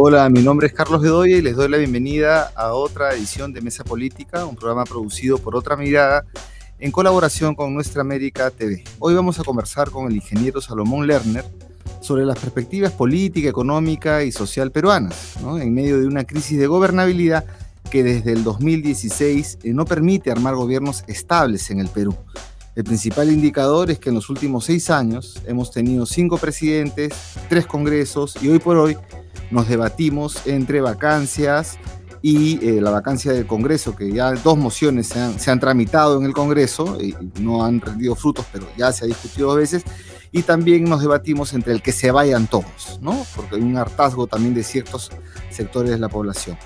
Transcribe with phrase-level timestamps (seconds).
[0.00, 3.60] Hola, mi nombre es Carlos Bedoya y les doy la bienvenida a otra edición de
[3.60, 6.24] Mesa Política, un programa producido por Otra Mirada
[6.78, 8.84] en colaboración con Nuestra América TV.
[9.00, 11.44] Hoy vamos a conversar con el ingeniero Salomón Lerner
[12.00, 17.44] sobre las perspectivas política, económica y social peruanas, en medio de una crisis de gobernabilidad
[17.90, 22.14] que desde el 2016 eh, no permite armar gobiernos estables en el Perú.
[22.76, 27.12] El principal indicador es que en los últimos seis años hemos tenido cinco presidentes,
[27.48, 28.96] tres congresos y hoy por hoy
[29.50, 31.78] nos debatimos entre vacancias
[32.22, 36.18] y eh, la vacancia del Congreso, que ya dos mociones se han, se han tramitado
[36.18, 39.84] en el Congreso y no han rendido frutos, pero ya se ha discutido dos veces,
[40.32, 43.24] y también nos debatimos entre el que se vayan todos, ¿no?
[43.34, 45.10] Porque hay un hartazgo también de ciertos
[45.50, 46.58] sectores de la población.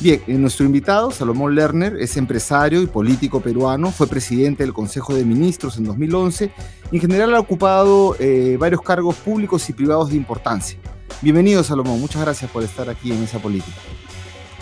[0.00, 5.14] Bien, eh, nuestro invitado, Salomón Lerner, es empresario y político peruano, fue presidente del Consejo
[5.14, 6.52] de Ministros en 2011
[6.90, 10.78] y en general ha ocupado eh, varios cargos públicos y privados de importancia.
[11.22, 13.76] Bienvenido, Salomón, muchas gracias por estar aquí en esa política.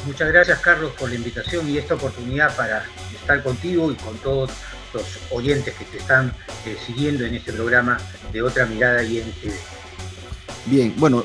[0.06, 4.50] Muchas gracias, Carlos, por la invitación y esta oportunidad para estar contigo y con todos
[4.92, 6.34] los oyentes que te están
[6.67, 7.97] eh, siguiendo en este programa
[8.30, 9.55] de Otra Mirada y en TV.
[10.67, 11.25] Bien, bueno,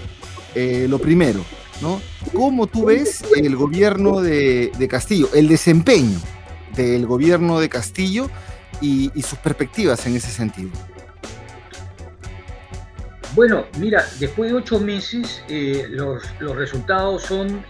[0.56, 1.44] eh, lo primero,
[1.82, 2.02] ¿no?
[2.34, 6.18] ¿Cómo tú ves el gobierno de, Castillo, el desempeño
[6.78, 8.30] del gobierno de Castillo
[8.80, 10.72] y, sus perspectivas en ese sentido?
[13.36, 17.64] Bueno, mira, después de ocho meses eh, los, resultados son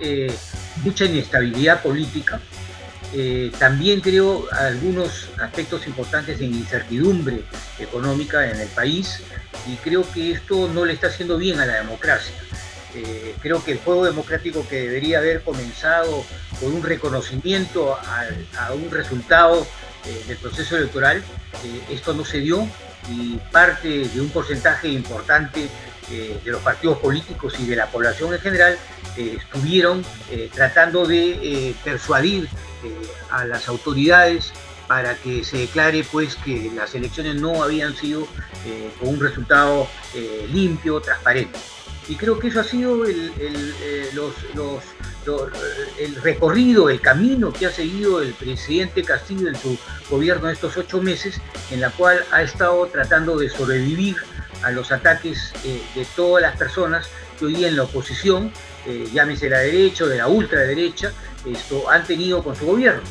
[0.84, 2.40] mucha inestabilidad política,
[3.18, 7.44] eh, también creo algunos aspectos importantes en incertidumbre
[7.80, 9.22] económica en el país
[9.68, 12.36] y creo que esto no le está haciendo bien a la democracia.
[12.94, 16.26] Eh, creo que el juego democrático que debería haber comenzado
[16.60, 19.66] con un reconocimiento a, un resultado
[20.06, 21.24] eh, del proceso electoral,
[21.90, 22.68] esto no se dio
[23.10, 25.70] y parte de un porcentaje importante
[26.10, 28.78] de los partidos políticos y de la población en general
[29.18, 30.06] estuvieron
[30.54, 32.48] tratando de persuadir
[33.32, 34.54] a las autoridades
[34.88, 38.28] para que se declare pues que las elecciones no habían sido
[38.66, 41.60] eh, con un resultado eh, limpio, transparente.
[42.08, 43.34] Y creo que eso ha sido el,
[45.28, 49.78] eh, el, recorrido, el camino que ha seguido el presidente Castillo en su
[50.10, 51.40] gobierno estos ocho meses,
[51.72, 54.18] en la cual ha estado tratando de sobrevivir
[54.64, 58.52] a los ataques de todas las personas que hoy día en la oposición,
[59.14, 61.12] llámese la derecha o de la ultraderecha,
[61.46, 63.04] esto han tenido con su gobierno.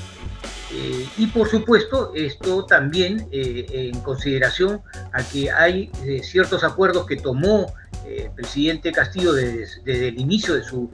[0.73, 4.81] Eh, y por supuesto, esto también eh, en consideración
[5.13, 7.73] a que hay eh, ciertos acuerdos que tomó
[8.07, 10.91] el presidente Castillo desde, el inicio de su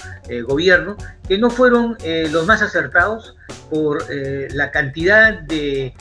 [0.46, 0.96] gobierno,
[1.28, 1.96] que no fueron
[2.30, 3.36] los más acertados
[3.70, 5.94] por la cantidad de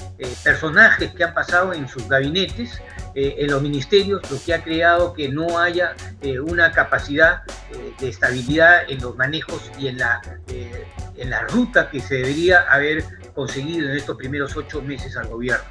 [0.44, 2.82] personajes que han pasado en sus gabinetes,
[3.16, 5.96] en los ministerios, lo que ha creado que no haya
[6.46, 7.42] una capacidad
[8.00, 10.22] de estabilidad en los manejos y en la
[11.20, 13.04] en la ruta que se debería haber
[13.36, 15.64] conseguido en estos primeros ocho meses al gobierno.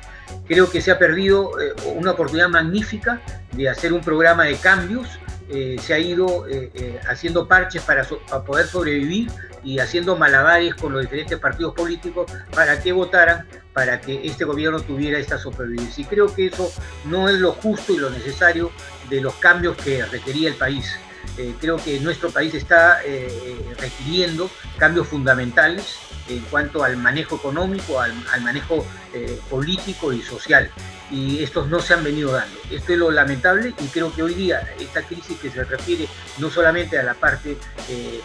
[0.47, 3.21] Creo que se ha perdido eh, una oportunidad magnífica
[3.53, 5.09] de hacer un programa de cambios.
[5.51, 8.05] Eh, se ha ido eh, haciendo parches para,
[8.45, 9.31] poder sobrevivir
[9.65, 14.81] y haciendo malabares con los diferentes partidos políticos para que votaran para que este gobierno
[14.81, 16.03] tuviera esta supervivencia.
[16.03, 16.73] Y creo que eso
[17.05, 18.71] no es lo justo y lo necesario
[19.09, 20.99] de los cambios que requería el país.
[21.39, 25.97] Eh, creo que nuestro país está eh, requiriendo cambios fundamentales
[26.29, 28.13] en cuanto al manejo económico, al,
[28.43, 28.85] manejo
[29.15, 30.69] eh, político y social.
[31.13, 32.59] Y estos no se han venido dando.
[32.71, 36.51] Esto es lo lamentable y creo que hoy día esta crisis que se refiere no
[36.51, 37.57] solamente a la parte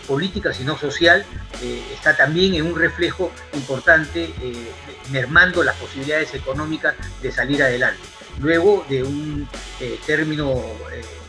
[0.05, 1.23] política, sino social,
[1.93, 4.33] está también en un reflejo importante,
[5.11, 8.01] mermando las posibilidades económicas de salir adelante.
[8.41, 9.47] Luego de un
[10.05, 10.61] término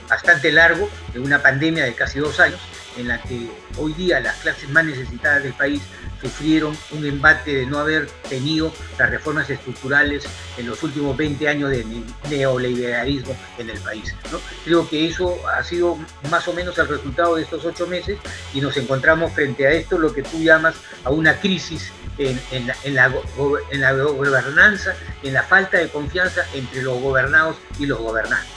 [0.09, 2.61] bastante largo, de una pandemia de casi dos años,
[2.97, 3.49] en la que
[3.79, 5.83] hoy día las clases más necesitadas del país
[6.21, 10.25] sufrieron un embate de no haber tenido las reformas estructurales
[10.57, 11.85] en los últimos 20 años de
[12.31, 14.15] neoliberalismo en el país.
[14.65, 15.99] Creo que eso ha sido
[16.31, 18.19] más o menos el resultado de estos ocho meses
[18.55, 23.09] y nos encontramos frente a esto, lo que tú llamas a una crisis en, la,
[23.37, 28.54] gobernanza, en la falta de confianza entre los gobernados y los gobernantes.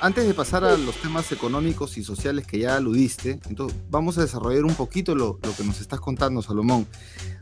[0.00, 4.20] Antes de pasar a los temas económicos y sociales que ya aludiste, entonces vamos a
[4.20, 6.86] desarrollar un poquito lo, que nos estás contando, Salomón.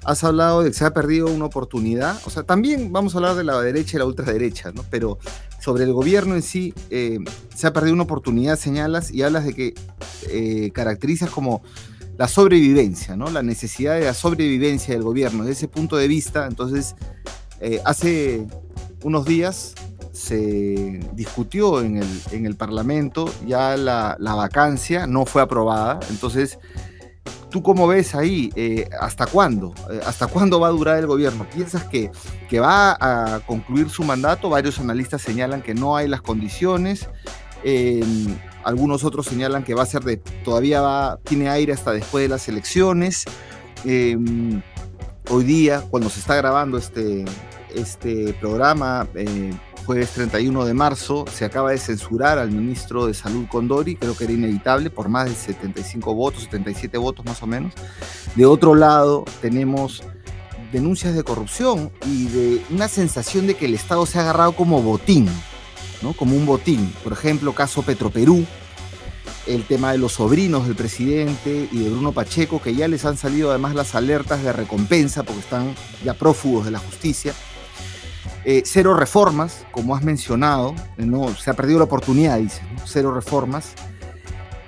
[0.04, 3.34] Has hablado de que se ha perdido una oportunidad, o sea, también vamos a hablar
[3.34, 4.86] de la derecha y la ultraderecha, ¿no?
[4.90, 5.18] Pero
[5.60, 7.18] sobre el gobierno en sí, eh,
[7.54, 9.74] se ha perdido una oportunidad, señalas, y hablas de que
[10.30, 11.62] eh, caracterizas como
[12.16, 13.28] la sobrevivencia, ¿no?
[13.28, 15.44] La necesidad de la sobrevivencia del gobierno.
[15.44, 16.94] Desde ese punto de vista, entonces,
[17.60, 18.46] eh, hace
[19.02, 19.74] unos días
[20.16, 26.58] se discutió en el, en el Parlamento, ya la, la vacancia no fue aprobada, entonces
[27.50, 28.50] ¿Tú cómo ves ahí?
[28.56, 29.72] Eh, ¿Hasta cuándo?
[29.90, 31.46] Eh, ¿Hasta cuándo va a durar el gobierno?
[31.48, 32.10] ¿Piensas que,
[32.48, 34.50] que, va a concluir su mandato?
[34.50, 37.08] Varios analistas señalan que no hay las condiciones.
[37.62, 42.24] Em, algunos otros señalan que va a ser de, todavía va, tiene aire hasta después
[42.24, 43.24] de las elecciones.
[43.84, 44.60] Em,
[45.30, 47.24] hoy día, cuando se está grabando este,
[47.74, 49.54] este programa, eh,
[49.86, 54.24] jueves 31 de marzo, se acaba de censurar al ministro de Salud Condori, creo que
[54.24, 57.72] era inevitable, por más de 75 votos, 77 votos más o menos.
[58.34, 60.02] De otro lado, tenemos
[60.72, 64.82] denuncias de corrupción y de una sensación de que el Estado se ha agarrado como
[64.82, 65.28] botín,
[66.02, 66.14] ¿no?
[66.14, 66.92] Como un botín.
[67.04, 68.44] Por ejemplo, caso Petroperú,
[69.46, 73.16] el tema de los sobrinos del presidente y de Bruno Pacheco, que ya les han
[73.16, 77.32] salido además las alertas de recompensa porque están ya prófugos de la justicia.
[78.48, 83.12] Eh, cero reformas, como has mencionado, eh, no, se ha perdido la oportunidad, dice, cero
[83.12, 83.72] reformas.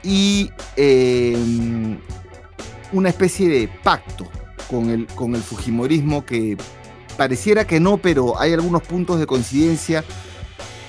[0.02, 1.96] Y em,
[2.90, 4.26] una especie de pacto
[4.69, 6.56] con el, con el Fujimorismo que
[7.16, 10.02] pareciera que no, pero hay algunos puntos de coincidencia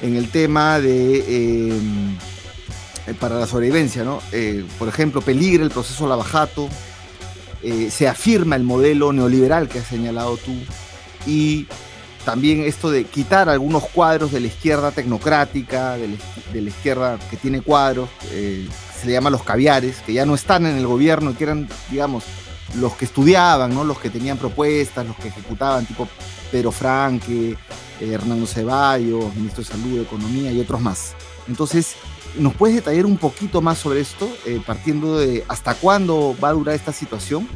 [0.01, 2.17] en el tema de em,
[3.05, 4.19] eh, para la sobrevivencia, ¿no?
[4.79, 6.67] por ejemplo, peligra el proceso Lavajato,
[7.91, 10.53] se afirma el modelo neoliberal que has señalado tú
[11.27, 11.67] y
[12.25, 16.17] también esto de quitar algunos cuadros de la izquierda tecnocrática, de
[16.53, 18.67] la, izquierda que tiene cuadros, eh,
[18.99, 22.25] se le llama los caviares, que ya no están en el gobierno, que eran, digamos,
[22.75, 23.83] los que estudiaban, ¿no?
[23.83, 26.07] los que tenían propuestas, los que ejecutaban, tipo
[26.51, 27.57] Pedro Franque,
[27.99, 31.15] eh, Hernando Ceballos, ministro de Salud, de Economía y otros más.
[31.47, 31.95] Entonces,
[32.37, 36.53] ¿nos puedes detallar un poquito más sobre esto, eh, partiendo de hasta cuándo va a
[36.53, 37.47] durar esta situación?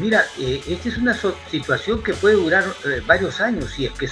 [0.00, 1.14] Mira, eh, esta es una
[1.50, 4.08] situación que puede durar eh, varios años si es que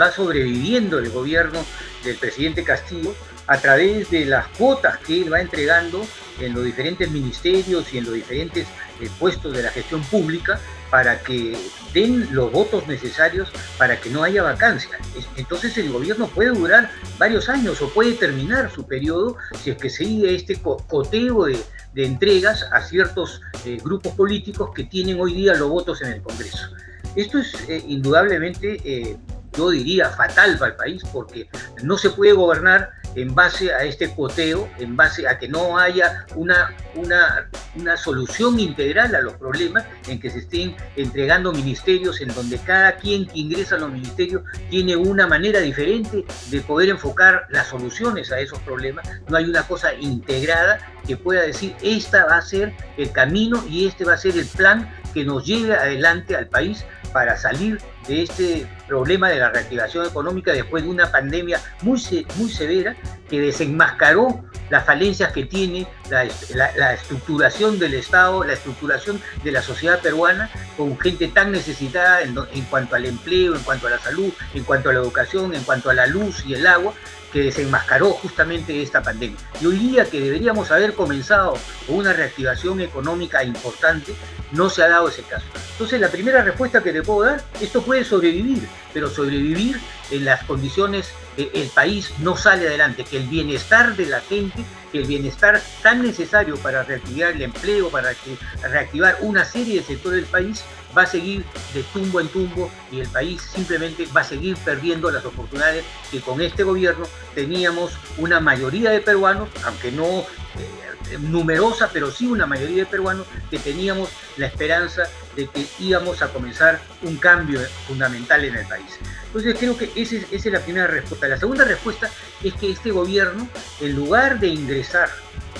[0.00, 1.64] va sobreviviendo el gobierno
[2.04, 3.12] del presidente Castillo
[3.48, 6.06] a través de las cuotas que él va entregando
[6.38, 8.68] en los diferentes ministerios y en los diferentes
[9.00, 10.60] eh, puestos de la gestión pública
[10.90, 11.58] para que
[11.92, 14.96] den los votos necesarios para que no haya vacancia.
[15.36, 19.90] Entonces el gobierno puede durar varios años o puede terminar su periodo si es que
[19.90, 21.58] sigue este coteo de,
[21.94, 26.68] entregas a ciertos eh, grupos políticos que tienen hoy día los votos en el Congreso.
[27.14, 29.16] Esto es eh, indudablemente, eh,
[29.56, 31.48] yo diría, fatal para el país porque
[31.82, 36.26] no se puede gobernar en base a este coteo, en base a que no haya
[36.34, 42.28] una, una, una solución integral a los problemas, en que se estén entregando ministerios en
[42.28, 47.46] donde cada quien que ingresa a los ministerios tiene una manera diferente de poder enfocar
[47.50, 49.08] las soluciones a esos problemas.
[49.28, 53.86] No hay una cosa integrada que pueda decir, esta va a ser el camino y
[53.86, 58.22] este va a ser el plan que nos lleve adelante al país para salir de
[58.22, 62.00] este problema de la reactivación económica después de una pandemia muy,
[62.36, 62.96] muy severa
[63.28, 70.00] que desenmascaró las falencias que tiene la, estructuración del Estado, la estructuración de la sociedad
[70.00, 74.32] peruana, con gente tan necesitada en, en cuanto al empleo, en cuanto a la salud,
[74.54, 76.94] en cuanto a la educación, en cuanto a la luz y el agua,
[77.32, 79.38] que desenmascaró justamente esta pandemia.
[79.60, 81.54] Y hoy día que deberíamos haber comenzado
[81.86, 84.14] con una reactivación económica importante,
[84.52, 85.46] no se ha dado ese caso.
[85.72, 90.42] Entonces la primera respuesta que te puedo dar, esto puede sobrevivir, pero sobrevivir en las
[90.44, 95.06] condiciones que el país no sale adelante, que el bienestar de la gente, que el
[95.06, 98.14] bienestar tan necesario para reactivar el empleo, para
[98.62, 100.62] reactivar una serie de sectores del país,
[100.96, 105.10] va a seguir de tumbo en tumbo y el país simplemente va a seguir perdiendo
[105.10, 111.90] las oportunidades que con este gobierno teníamos una mayoría de peruanos, aunque no eh, numerosa,
[111.92, 115.04] pero sí una mayoría de peruanos que teníamos la esperanza
[115.36, 118.98] de que íbamos a comenzar un cambio fundamental en el país.
[119.26, 121.28] Entonces creo que esa es la primera respuesta.
[121.28, 122.10] La segunda respuesta
[122.42, 123.48] es que este gobierno,
[123.80, 125.08] en lugar de ingresar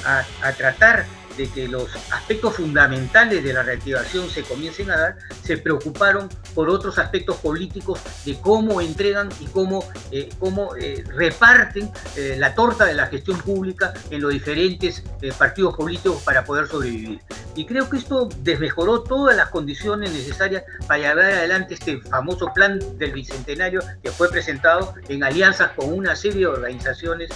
[0.04, 1.06] a, tratar
[1.36, 6.68] de que los aspectos fundamentales de la reactivación se comiencen a dar, se preocuparon por
[6.68, 12.84] otros aspectos políticos de cómo entregan y cómo, eh, cómo eh, reparten eh, la torta
[12.84, 15.02] de la gestión pública en los diferentes
[15.38, 17.20] partidos políticos para poder sobrevivir.
[17.54, 22.80] Y creo que esto desmejoró todas las condiciones necesarias para llevar adelante este famoso plan
[22.98, 27.30] del Bicentenario que fue presentado en alianzas con una serie de organizaciones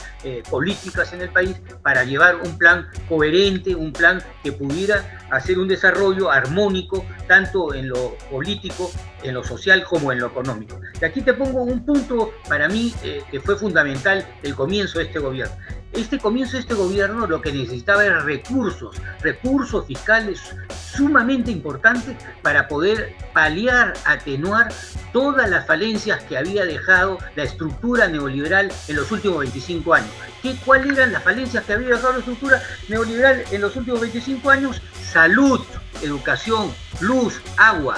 [0.51, 5.69] políticas en el país para llevar un plan coherente, un plan que pudiera hacer un
[5.69, 8.91] desarrollo armónico tanto en lo político,
[9.23, 10.81] en lo social como en lo económico.
[11.01, 15.07] Y aquí te pongo un punto para mí eh, que fue fundamental el comienzo de
[15.07, 15.55] este gobierno.
[15.93, 20.55] este comienzo de este gobierno lo que necesitaba era recursos, recursos fiscales
[20.97, 24.73] sumamente importantes para poder paliar, atenuar
[25.13, 30.11] todas las falencias que había dejado la estructura neoliberal en los últimos 25 años.
[30.43, 34.51] ¿Qué, ¿Cuáles eran las falencias que había dejado la estructura neoliberal en los últimos 25
[34.51, 34.83] años?
[35.03, 35.61] Salud,
[36.03, 37.97] educación, luz, agua,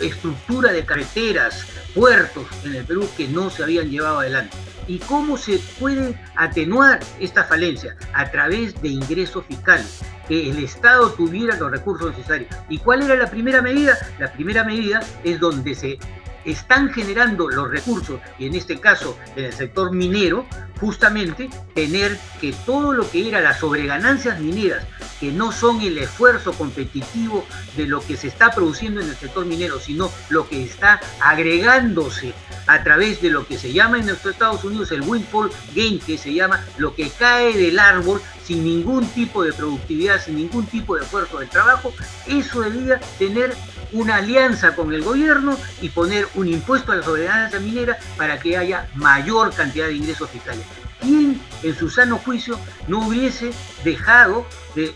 [0.00, 4.56] estructura de carreteras, puertos en el Perú que no se habían llevado adelante.
[4.86, 7.96] ¿Y cómo se puede atenuar esta falencia?
[8.14, 12.48] A través de ingresos fiscales, que el Estado tuviera los recursos necesarios.
[12.68, 13.96] ¿Y cuál era la primera medida?
[14.18, 15.98] La primera medida es donde se
[16.44, 20.46] están generando los recursos, y en este caso en el sector minero,
[20.80, 24.84] justamente tener que todo lo que era las sobreganancias mineras,
[25.20, 27.44] que no son el esfuerzo competitivo
[27.76, 32.34] de lo que se está produciendo en el sector minero, sino lo que está agregándose
[32.66, 36.18] a través de lo que se llama en los Estados Unidos el windfall gain, que
[36.18, 40.96] se llama lo que cae del árbol sin ningún tipo de productividad, sin ningún tipo
[40.96, 41.92] de esfuerzo del trabajo,
[42.26, 43.54] eso debía tener
[43.92, 48.56] una alianza con el gobierno y poner un impuesto a la soberanía minera para que
[48.56, 50.64] haya mayor cantidad de ingresos fiscales.
[51.00, 53.50] ¿Quién en su sano juicio no hubiese
[53.84, 54.46] dejado,
[54.76, 54.94] de,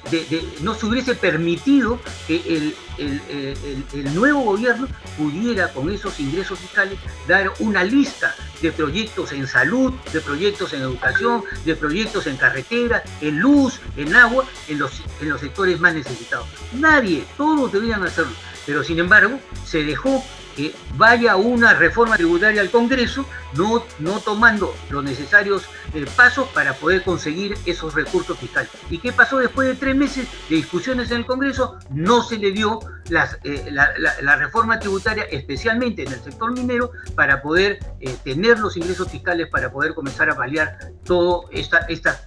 [0.61, 4.87] no se hubiese permitido que el, el, nuevo gobierno
[5.19, 10.83] pudiera con esos ingresos fiscales dar una lista de proyectos en salud, de proyectos en
[10.83, 15.95] educación, de proyectos en carretera, en luz, en agua, en los, en los sectores más
[15.95, 16.47] necesitados.
[16.73, 18.33] Nadie, todos deberían hacerlo
[18.67, 20.23] pero sin embargo se dejó
[20.57, 26.73] que vaya una reforma tributaria al Congreso, no, no tomando los necesarios eh, pasos para
[26.73, 28.71] poder conseguir esos recursos fiscales.
[28.91, 31.79] ¿Y qué pasó después de tres meses de discusiones en el Congreso?
[31.91, 32.81] No se le dio
[33.45, 39.11] eh, la, reforma tributaria, especialmente en el sector minero, para poder eh, tener los ingresos
[39.11, 42.27] fiscales, para poder comenzar a paliar todas esta, estas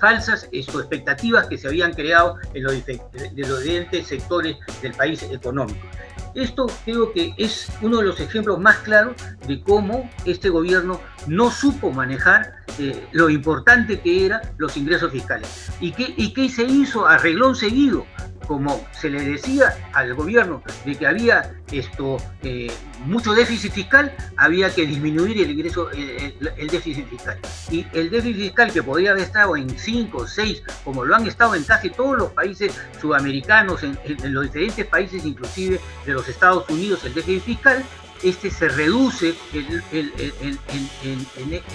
[0.00, 5.86] falsas expectativas que se habían creado en los diferentes sectores del país económico.
[6.34, 9.16] Esto creo que es uno de los ejemplos más claros
[9.46, 15.70] de cómo este gobierno no supo manejar eh, lo importante que eran los ingresos fiscales.
[15.80, 18.06] ¿Y qué, ¿Y qué se hizo a reglón seguido?
[18.48, 22.72] como se le decía al gobierno de que había esto eh,
[23.04, 27.38] mucho déficit fiscal, había que disminuir el ingreso, el, déficit fiscal.
[27.70, 31.26] Y el déficit fiscal que podría haber estado en 5 o 6, como lo han
[31.26, 33.98] estado en casi todos los países sudamericanos, en,
[34.32, 37.84] los diferentes países inclusive de los Estados Unidos, el déficit fiscal,
[38.22, 40.62] este se reduce en,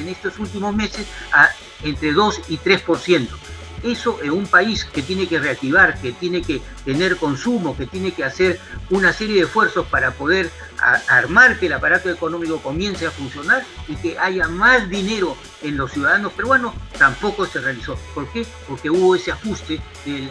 [0.07, 1.49] estos últimos meses a
[1.83, 3.27] entre 2 y 3%.
[3.83, 8.13] Eso en un país que tiene que reactivar, que tiene que tener consumo, que tiene
[8.13, 8.59] que hacer
[8.89, 10.49] una serie de esfuerzos para poder
[11.09, 15.91] armar que el aparato económico comience a funcionar y que haya más dinero en los
[15.91, 17.95] ciudadanos peruanos, tampoco se realizó.
[18.13, 18.45] ¿Por qué?
[18.67, 20.29] Porque hubo ese ajuste del,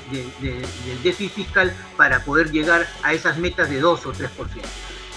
[1.02, 4.28] déficit fiscal para poder llegar a esas metas de 2 o 3%.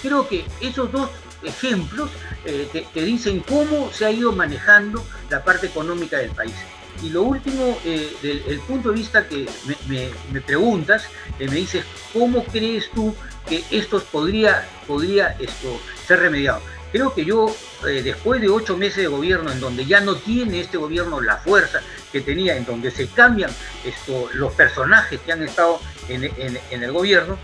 [0.02, 1.10] Creo que esos dos
[1.42, 2.10] ejemplos
[2.44, 6.54] eh, te dicen cómo se ha ido manejando la parte económica del país.
[7.02, 9.46] Y lo último, eh, del punto de vista que
[9.86, 11.04] me, preguntas,
[11.38, 13.14] eh, me dices, ¿cómo crees tú
[13.46, 16.60] que esto podría, podría esto, ser remediado?
[16.96, 17.54] Creo que yo,
[17.86, 21.36] eh, después de ocho meses de gobierno, en donde ya no tiene este gobierno la
[21.36, 23.50] fuerza que tenía, en donde se cambian
[23.84, 26.24] esto, los personajes que han estado en,
[26.70, 27.36] el gobierno,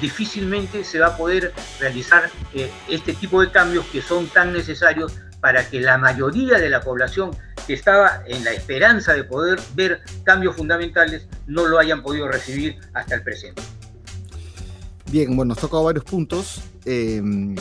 [0.00, 2.28] difícilmente se va a poder realizar
[2.88, 7.30] este tipo de cambios que son tan necesarios para que la mayoría de la población
[7.68, 12.76] que estaba en la esperanza de poder ver cambios fundamentales no lo hayan podido recibir
[12.92, 13.62] hasta el presente.
[15.12, 16.60] Bien, bueno, nos tocado varios puntos.
[16.84, 17.54] Em,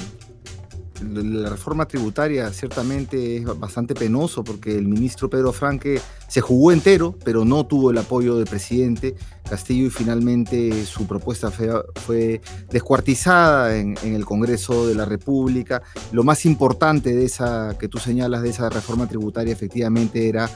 [1.03, 7.15] la reforma tributaria ciertamente es bastante penoso porque el ministro Pedro Franque se jugó entero,
[7.23, 9.15] pero no tuvo el apoyo del presidente
[9.49, 15.83] Castillo y finalmente su propuesta fue, descuartizada en, el Congreso de la República.
[16.11, 20.49] Lo más importante de esa que tú señalas de esa reforma tributaria efectivamente era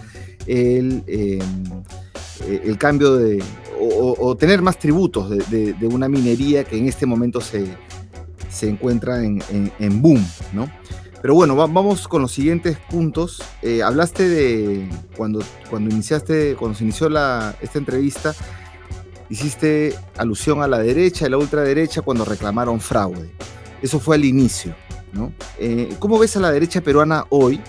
[0.47, 1.83] el, em,
[2.47, 3.43] el cambio de
[3.81, 7.77] o, tener más tributos de una minería que en este momento se
[8.49, 10.69] se encuentra en, boom, ¿no?
[11.21, 13.43] Pero bueno, vamos con los siguientes puntos.
[13.61, 18.33] Eh, hablaste de cuando, cuando iniciaste, cuando se inició la, esta entrevista,
[19.29, 23.29] hiciste alusión a la derecha y la ultraderecha cuando reclamaron fraude.
[23.81, 24.75] Eso fue al inicio,
[25.13, 25.33] ¿no?
[25.57, 27.59] Eh, ¿Cómo ves a la derecha peruana hoy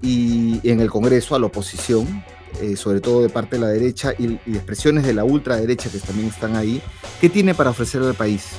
[0.00, 2.24] y en el Congreso, a la oposición,
[2.60, 5.98] eh, sobre todo de parte de la derecha y, y expresiones de la ultraderecha que
[5.98, 6.82] también están ahí?
[7.20, 8.50] ¿Qué tiene para ofrecer al país?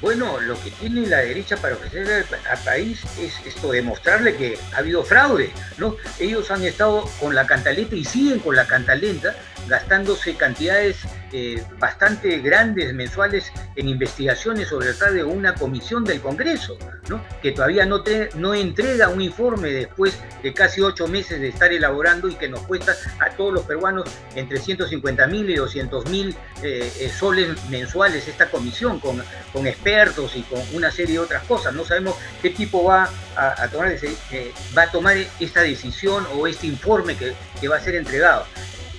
[0.00, 4.78] Bueno, lo que tiene la derecha para ofrecer al, país es esto, demostrarle que ha
[4.78, 5.96] habido fraude, ¿no?
[6.18, 9.34] Ellos han estado con la cantaleta y siguen con la cantalenta,
[9.68, 10.98] gastándose cantidades
[11.36, 17.20] eh, bastante grandes mensuales en investigaciones sobre el fraude de una comisión del Congreso, ¿no?
[17.42, 18.04] que todavía no,
[18.36, 22.60] no entrega un informe después de casi ocho meses de estar elaborando y que nos
[22.60, 28.28] cuesta a todos los peruanos entre 150 mil y 200 mil eh, eh, soles mensuales
[28.28, 29.20] esta comisión con,
[29.52, 31.74] con expertos y con una serie de otras cosas.
[31.74, 33.92] No sabemos qué tipo va a, tomar,
[34.78, 38.46] va a tomar esta decisión o este informe que, que va a ser entregado.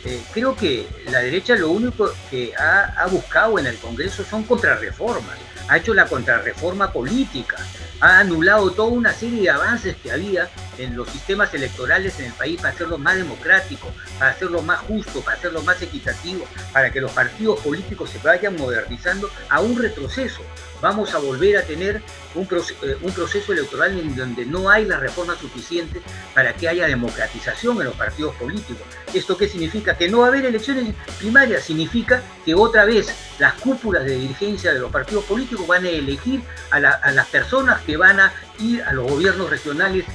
[0.06, 5.36] Eh, creo que la derecha lo único que ha, buscado en el Congreso son contrarreformas,
[5.68, 7.58] ha hecho la contrarreforma política,
[8.00, 10.48] ha anulado toda una serie de avances que había
[10.78, 15.22] en los sistemas electorales en el país para hacerlo más democrático, para hacerlo más justo,
[15.22, 20.42] para hacerlo más equitativo, para que los partidos políticos se vayan modernizando a un retroceso.
[20.86, 22.00] Vamos a volver a tener
[22.36, 26.00] un, eh, un proceso electoral en donde no hay la reforma suficiente
[26.36, 28.86] para que haya democratización en los partidos políticos.
[29.12, 29.98] ¿Esto qué significa?
[29.98, 34.74] Que no va a haber elecciones primarias, significa que otra vez las cúpulas de dirigencia
[34.74, 38.94] de los partidos políticos van a elegir a, las personas que van a ir a
[38.94, 40.06] los gobiernos regionales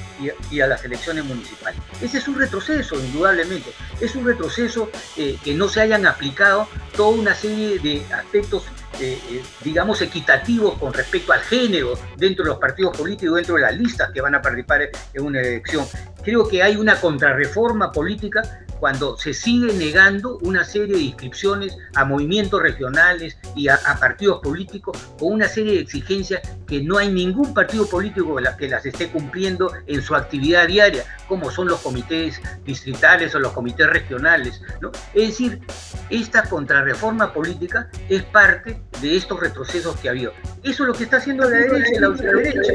[0.49, 1.81] y, a las elecciones municipales.
[2.01, 3.73] Ese es un retroceso, indudablemente.
[3.99, 8.63] Es un retroceso eh, que no se hayan aplicado toda una serie de aspectos
[9.01, 13.61] eh, eh, digamos, equitativos con respecto al género dentro de los partidos políticos, dentro de
[13.61, 15.87] las listas que van a participar en una elección.
[16.23, 18.41] Creo que hay una contrarreforma política
[18.81, 24.97] cuando se sigue negando una serie de inscripciones a movimientos regionales y a, partidos políticos
[25.19, 29.71] con una serie de exigencias que no hay ningún partido político que las esté cumpliendo
[29.85, 34.63] en su actividad diaria, como son los comités distritales o los comités regionales.
[34.81, 34.91] ¿no?
[35.13, 35.61] Es decir,
[36.09, 40.33] esta contrarreforma política es parte de estos retrocesos que ha habido.
[40.63, 42.73] Eso es lo que está haciendo la derecha y la ultraderecha,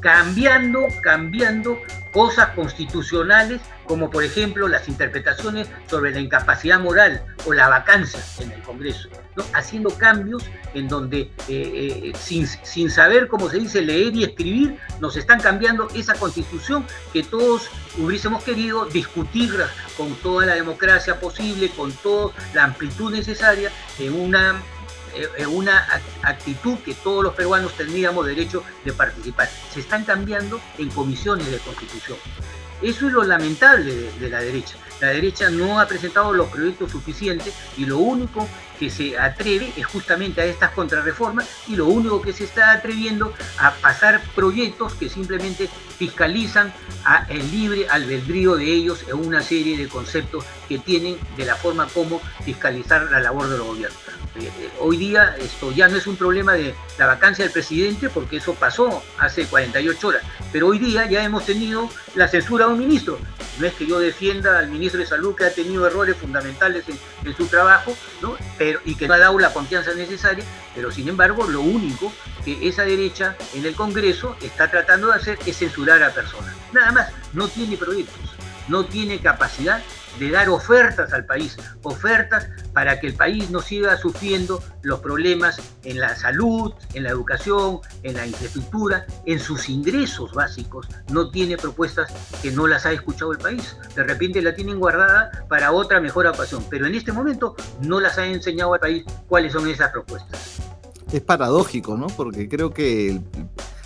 [0.00, 1.76] cambiando, cambiando
[2.12, 8.50] cosas constitucionales como por ejemplo las interpretaciones sobre la incapacidad moral o la vacancia en
[8.50, 9.08] el Congreso,
[9.54, 10.44] haciendo cambios
[10.74, 15.40] en donde eh, eh, sin, sin, saber, cómo se dice, leer y escribir, nos están
[15.40, 19.54] cambiando esa constitución que todos hubiésemos querido discutir
[19.96, 24.60] con toda la democracia posible, con toda la amplitud necesaria en una
[25.36, 25.86] en una
[26.22, 29.48] actitud que todos los peruanos tendríamos derecho de participar.
[29.72, 32.18] Se están cambiando en comisiones de constitución.
[32.82, 34.76] Eso es lo lamentable de, la derecha.
[35.00, 38.46] La derecha no ha presentado los proyectos suficientes y lo único
[38.78, 43.32] que se atreve es justamente a estas contrarreformas y lo único que se está atreviendo
[43.58, 46.72] a pasar proyectos que simplemente fiscalizan
[47.04, 51.56] a el libre albedrío de ellos en una serie de conceptos que tienen de la
[51.56, 54.00] forma como fiscalizar la labor de los gobiernos.
[54.80, 58.54] Hoy día esto ya no es un problema de la vacancia del presidente porque eso
[58.54, 60.22] pasó hace 48 horas,
[60.52, 63.18] pero hoy día ya hemos tenido la censura de un ministro.
[63.58, 67.36] No es que yo defienda al ministro de Salud que ha tenido errores fundamentales en,
[67.36, 68.36] su trabajo ¿no?
[68.58, 70.44] pero, y que no ha dado la confianza necesaria,
[70.74, 72.12] pero sin embargo lo único
[72.44, 76.54] que esa derecha en el Congreso está tratando de hacer es censurar a personas.
[76.72, 78.36] Nada más, no tiene proyectos,
[78.68, 79.82] no tiene capacidad
[80.18, 85.60] de dar ofertas al país, ofertas para que el país no siga sufriendo los problemas
[85.84, 90.88] en la salud, en la educación, en la infraestructura, en sus ingresos básicos.
[91.10, 93.76] No tiene propuestas que no las ha escuchado el país.
[93.94, 98.18] De repente la tienen guardada para otra mejor ocasión, pero en este momento no las
[98.18, 100.58] ha enseñado al país cuáles son esas propuestas.
[101.12, 102.08] Es paradójico, ¿no?
[102.08, 103.20] Porque creo que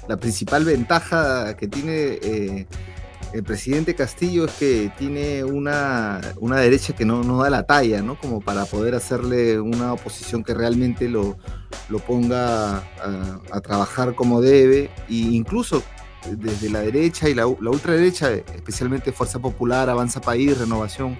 [0.08, 2.18] la principal ventaja que tiene...
[2.22, 2.66] Eh,
[3.32, 8.18] el presidente Castillo es que tiene una, derecha que no, no, da la talla, ¿no?
[8.18, 11.36] Como para poder hacerle una oposición que realmente lo,
[11.88, 12.78] lo ponga
[13.52, 15.82] a, trabajar como debe, e incluso
[16.30, 21.16] desde la derecha y la, ultraderecha, especialmente Fuerza Popular, Avanza País, Renovación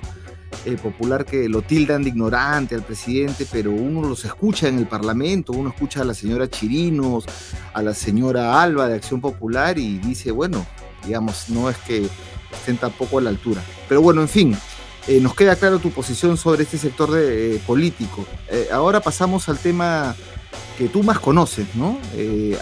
[0.65, 4.89] eh, Popular, que lo tildan de ignorante al presidente, pero uno los escucha en el
[4.89, 7.25] Parlamento, uno escucha a la señora Chirinos,
[7.73, 10.67] a la señora Alba de Acción Popular y dice, bueno,
[11.05, 12.09] digamos, no es que
[12.53, 13.63] estén tampoco a la altura.
[13.89, 14.57] Pero bueno, en fin,
[15.09, 18.27] eh, nos queda claro tu posición sobre este sector de, eh, político.
[18.49, 20.15] Eh, ahora pasamos al tema
[20.77, 21.99] que tú más conoces, ¿no?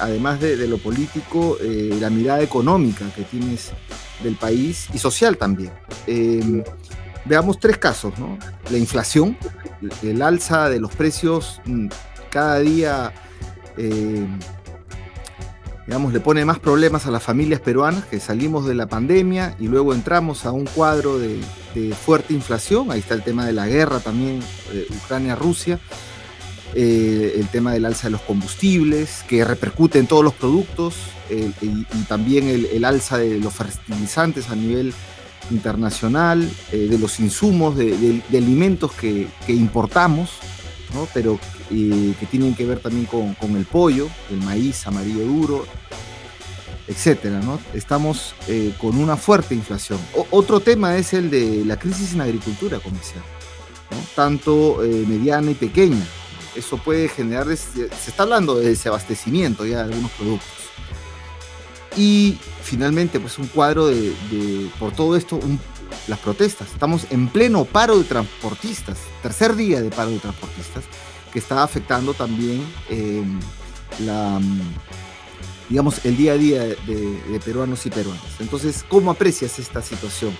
[0.00, 3.70] además de, lo político, la mirada económica que tienes
[4.24, 5.70] del país y social también.
[7.24, 8.36] veamos tres casos, ¿no?
[8.70, 9.36] La inflación,
[10.02, 11.86] el alza de los precios mm,
[12.28, 13.12] cada día
[15.88, 19.68] digamos, le pone más problemas a las familias peruanas que salimos de la pandemia y
[19.68, 21.40] luego entramos a un cuadro de,
[21.94, 22.90] fuerte inflación.
[22.90, 24.40] Ahí está el tema de la guerra también,
[25.02, 25.80] Ucrania-Rusia.
[26.74, 30.94] eh, el tema del alza de los combustibles, que repercute en todos los productos,
[31.30, 34.92] y, también el, alza de los fertilizantes a nivel
[35.50, 40.32] internacional, eh, de los insumos, de, alimentos que, importamos,
[41.14, 41.38] pero
[41.70, 45.66] eh, que tienen que ver también con, el pollo, el maíz amarillo duro,
[46.86, 47.60] etcétera, ¿no?
[47.74, 48.34] Estamos
[48.78, 49.98] con una fuerte inflación.
[50.30, 53.22] otro tema es el de la crisis en agricultura comercial,
[54.14, 56.06] tanto mediana y pequeña
[56.58, 60.48] eso puede generar, se está hablando de desabastecimiento ya de algunos productos.
[61.96, 64.12] Y finalmente, pues un cuadro de,
[64.78, 65.40] por todo esto,
[66.06, 66.68] las protestas.
[66.72, 70.84] Estamos en pleno paro de transportistas, tercer día de paro de transportistas,
[71.32, 73.38] que está afectando también em,
[74.04, 74.40] la,
[75.68, 78.40] digamos, el día a día de, peruanos y peruanas.
[78.40, 80.36] Entonces, ¿cómo aprecias esta situación?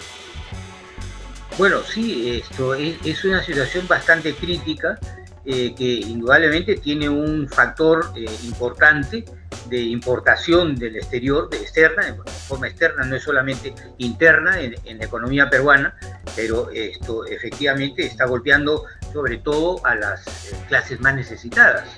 [1.57, 4.99] Bueno, sí, esto es una situación bastante crítica
[5.45, 9.25] eh, que indudablemente tiene un factor eh, importante
[9.69, 12.15] de importación del exterior, de externa, de
[12.47, 15.95] forma externa, no es solamente interna en, la economía peruana,
[16.37, 21.89] pero esto efectivamente está golpeando sobre todo a las eh, clases más necesitadas.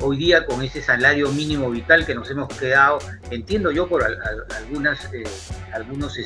[0.00, 2.98] hoy día con ese salario mínimo vital que nos hemos quedado,
[3.30, 5.10] entiendo yo por algunas,
[5.72, 6.18] algunos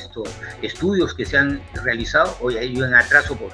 [0.61, 3.51] estudios que se han realizado, hoy hay un atraso por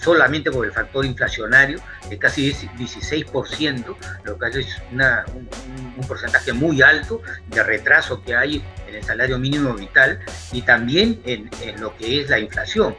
[0.00, 7.20] solamente por el factor inflacionario, de casi 16%, lo que es un, porcentaje muy alto
[7.48, 10.20] de retraso que hay en el salario mínimo vital
[10.52, 11.50] y también en,
[11.80, 12.96] lo que es la inflación.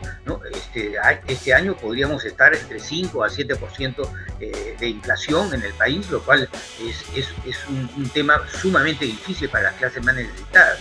[0.54, 0.96] Este,
[1.28, 6.22] este año podríamos estar entre 5 a 7% eh, de inflación en el país, lo
[6.22, 6.48] cual
[6.84, 7.28] es,
[7.68, 10.80] un tema sumamente difícil para las clases más necesitadas.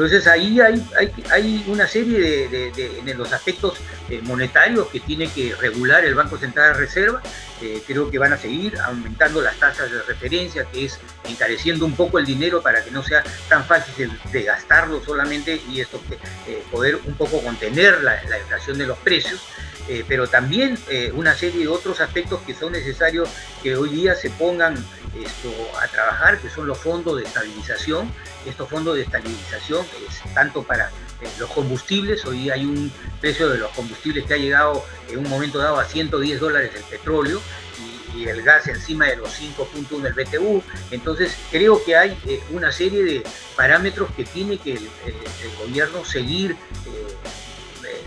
[0.00, 0.82] Entonces ahí hay,
[1.30, 3.74] hay, una serie de, los aspectos
[4.08, 7.20] eh, monetarios que tiene que regular el Banco Central de Reserva.
[7.60, 11.92] Eh, creo que van a seguir aumentando las tasas de referencia, que es encareciendo un
[11.92, 16.00] poco el dinero para que no sea tan fácil de, gastarlo solamente y esto
[16.46, 19.42] eh, poder un poco contener la, la inflación de los precios.
[19.88, 23.28] Eh, pero también eh, una serie de otros aspectos que son necesarios
[23.62, 24.76] que hoy día se pongan
[25.82, 28.12] a trabajar, que son los fondos de estabilización.
[28.46, 33.58] Estos fondos de estabilización es tanto para eh, los combustibles, hoy hay un precio de
[33.58, 37.40] los combustibles que ha llegado en un momento dado a 110 dólares el petróleo
[38.14, 40.62] y, el gas encima de los 5.1 del BTU.
[40.90, 42.16] Entonces creo que hay
[42.50, 43.22] una serie de
[43.56, 44.88] parámetros que tiene que el,
[45.58, 46.56] gobierno seguir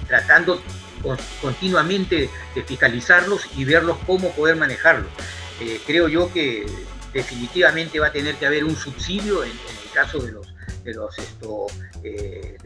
[0.07, 0.61] tratando
[1.41, 5.09] continuamente de fiscalizarlos y verlos cómo poder manejarlos.
[5.61, 6.65] Eh, creo yo que
[7.13, 11.17] definitivamente va a tener que haber un subsidio en, el caso de los de los
[11.17, 11.67] esto,
[12.03, 12.57] eh,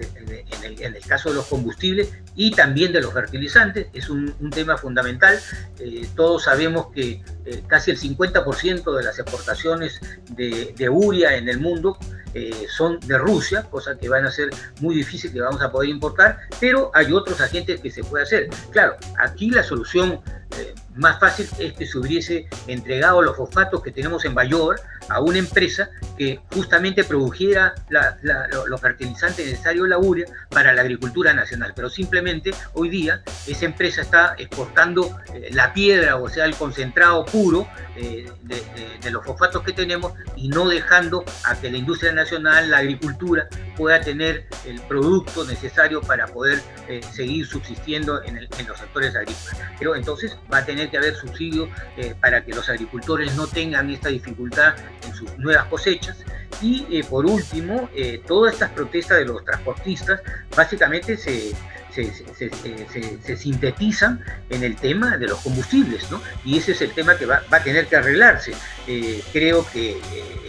[0.81, 5.39] en, el, caso de los combustibles y también de los fertilizantes es un, tema fundamental
[5.77, 7.21] eh, todos sabemos que
[7.67, 11.99] casi el 50% de las exportaciones de, de uria en el mundo
[12.37, 15.89] eh, son de Rusia, cosa que van a ser muy difícil que vamos a poder
[15.89, 18.49] importar, pero hay otros agentes que se puede hacer.
[18.71, 20.21] Claro, aquí la solución
[20.57, 25.21] eh, más fácil es que se hubiese entregado los fosfatos que tenemos en Bayor a
[25.21, 31.73] una empresa que justamente produjera los fertilizantes necesarios, la urea, para la agricultura nacional.
[31.75, 37.25] Pero simplemente hoy día esa empresa está exportando eh, la piedra, o sea, el concentrado
[37.25, 42.26] puro de, de, los fosfatos que tenemos y no dejando a que la industria nacional,
[42.31, 48.35] la agricultura, pueda tener el producto necesario para poder eh, seguir subsistiendo en,
[48.67, 49.57] los sectores agrícolas.
[49.77, 53.89] Pero entonces va a tener que haber subsidio eh, para que los agricultores no tengan
[53.89, 56.17] esta dificultad en sus nuevas cosechas.
[56.61, 57.89] Y eh, por último,
[58.25, 60.21] todas estas protestas de los transportistas
[60.55, 61.53] básicamente se,
[61.93, 66.21] se, sintetizan en el tema de los combustibles, ¿no?
[66.45, 68.53] Y ese es el tema que va, a tener que arreglarse.
[68.87, 69.99] Eh, creo que eh,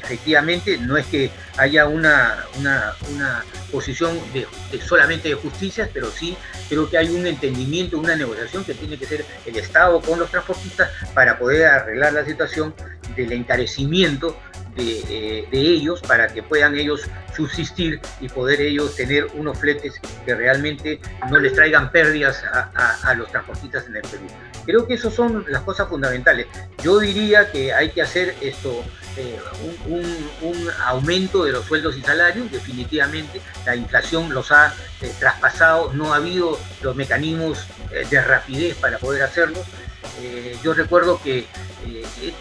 [0.01, 2.95] efectivamente no es que haya una, una,
[3.73, 4.47] posición de,
[4.81, 6.37] solamente de justicia, pero sí
[6.69, 10.31] creo que hay un entendimiento, una negociación que tiene que ser el Estado con los
[10.31, 12.75] transportistas para poder arreglar la situación
[13.17, 14.39] del encarecimiento
[14.77, 17.03] de, ellos para que puedan ellos
[17.37, 23.31] subsistir y poder ellos tener unos fletes que realmente no les traigan pérdidas a, los
[23.31, 24.27] transportistas en el Perú.
[24.69, 26.47] Creo que esas son las cosas fundamentales.
[26.83, 28.85] Yo diría que hay que hacer esto,
[29.17, 29.39] eh,
[29.87, 33.41] un, aumento de los sueldos y salarios, definitivamente.
[33.65, 38.99] La inflación los ha eh, traspasado, no ha habido los mecanismos eh, de rapidez para
[38.99, 39.59] poder hacerlo.
[40.63, 41.47] Yo recuerdo que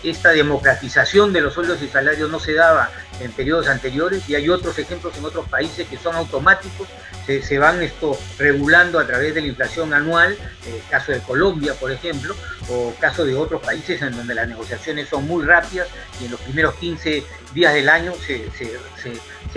[0.04, 2.90] esta democratización de los sueldos y salarios no se daba
[3.20, 6.88] en periodos anteriores y hay otros ejemplos en otros países que son automáticos,
[7.26, 11.92] se, van esto regulando a través de la inflación anual, el caso de Colombia, por
[11.92, 12.36] ejemplo,
[12.70, 15.88] o caso de otros países en donde las negociaciones son muy rápidas
[16.22, 18.50] y en los primeros 15 días del año se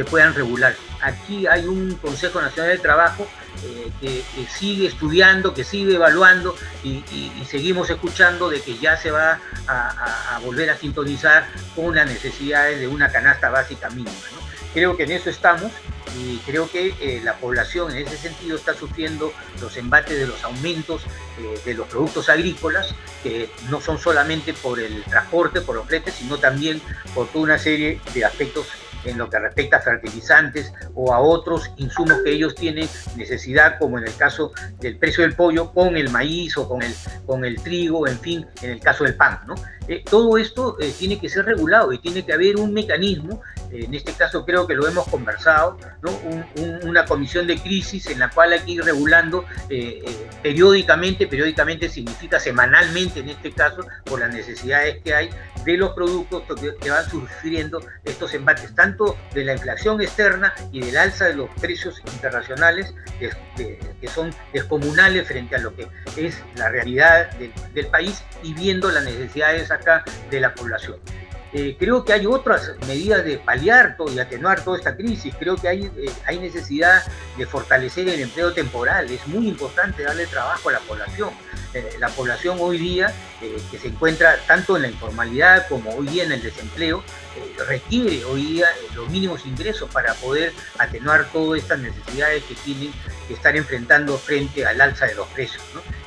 [0.04, 0.74] puedan regular.
[1.00, 3.26] Aquí hay un Consejo Nacional del Trabajo
[3.62, 7.02] eh, que, sigue estudiando, que sigue evaluando y,
[7.46, 12.86] seguimos escuchando de que ya se va a, volver a sintonizar con las necesidades de
[12.86, 14.12] una canasta básica mínima.
[14.72, 15.72] Creo que en eso estamos
[16.16, 20.42] y creo que eh, la población en ese sentido está sufriendo los embates de los
[20.44, 21.02] aumentos
[21.38, 26.14] eh, de los productos agrícolas, que no son solamente por el transporte, por los fletes,
[26.14, 26.80] sino también
[27.14, 28.66] por toda una serie de aspectos
[29.04, 33.98] en lo que respecta a fertilizantes o a otros insumos que ellos tienen necesidad, como
[33.98, 36.94] en el caso del precio del pollo, con el maíz o con el,
[37.26, 39.40] con el trigo, en fin, en el caso del pan.
[39.46, 39.54] ¿no?
[39.88, 43.94] Eh, todo esto eh, tiene que ser regulado y tiene que haber un mecanismo, en
[43.94, 45.78] este caso creo que lo hemos conversado,
[46.82, 49.44] una comisión de crisis en la cual hay que ir regulando
[50.42, 55.30] periódicamente, periódicamente significa semanalmente en este caso, por las necesidades que hay
[55.64, 56.42] de los productos
[56.80, 61.50] que, van sufriendo estos embates, tanto de la inflación externa y del alza de los
[61.60, 63.30] precios internacionales, que,
[64.08, 67.30] son descomunales frente a lo que es la realidad
[67.74, 70.96] del país y viendo las necesidades acá de la población.
[71.52, 75.34] Eh, creo que hay otras medidas de paliar todo y atenuar toda esta crisis.
[75.38, 77.02] Creo que hay, eh, hay necesidad
[77.36, 79.10] de fortalecer el empleo temporal.
[79.10, 81.30] Es muy importante darle trabajo a la población.
[81.74, 83.12] Eh, la población hoy día,
[83.70, 87.02] que se encuentra tanto en la informalidad como hoy día en el desempleo,
[87.66, 92.92] requiere hoy día los mínimos ingresos para poder atenuar todas estas necesidades que tienen
[93.28, 95.62] que estar enfrentando frente al alza de los precios.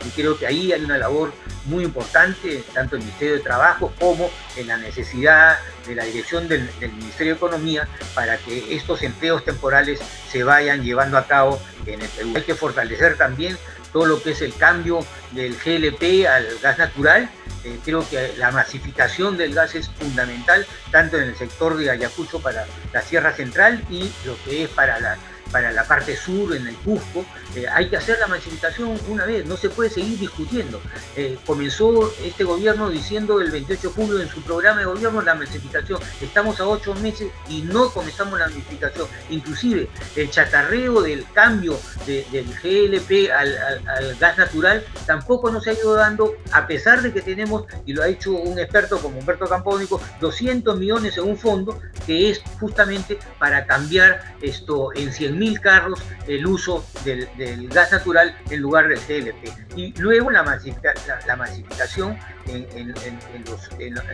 [0.06, 1.34] Y creo que ahí hay una labor
[1.66, 6.48] muy importante, tanto en el Ministerio de Trabajo como en la necesidad de la dirección
[6.48, 10.00] del, Ministerio de Economía para que estos empleos temporales
[10.32, 12.34] se vayan llevando a cabo en el Perú.
[12.36, 13.58] Hay que fortalecer también
[13.92, 17.30] todo lo que es el cambio del GLP al gas natural.
[17.64, 22.42] Eh, creo que la masificación del gas es fundamental, tanto en el sector de Ayacucho
[22.42, 25.18] para la Sierra Central y lo que es para la
[25.54, 27.24] para la parte sur, en el Cusco,
[27.56, 30.82] eh, hay que hacer la masificación una vez, no se puede seguir discutiendo.
[31.16, 35.36] Eh, comenzó este gobierno diciendo el 28 de julio en su programa de gobierno la
[35.36, 36.02] masificación.
[36.20, 39.08] Estamos a ocho meses y no comenzamos la masificación.
[39.30, 46.34] Inclusive el chatarreo del cambio del GLP al, gas natural tampoco nos ha ido dando,
[46.52, 50.80] a pesar de que tenemos, y lo ha hecho un experto como Humberto Campónico, 200
[50.80, 56.46] millones en un fondo que es justamente para cambiar esto en 100 mil carros el
[56.46, 57.28] uso del,
[57.70, 59.76] gas natural en lugar del CLP.
[59.76, 62.94] Y luego la, la, masificación en,